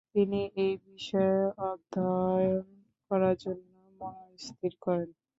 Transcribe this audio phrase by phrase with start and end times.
[0.15, 1.39] তিনি এই বিষয়ে
[1.67, 2.65] অধ্যয়ন
[3.11, 3.65] করার জন্য
[4.01, 5.09] মনস্থির করেন।